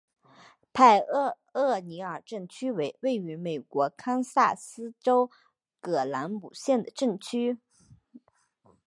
[0.73, 0.97] 派
[1.53, 5.29] 厄尼尔镇区为位在美国堪萨斯州
[5.79, 7.59] 葛兰姆县的镇区。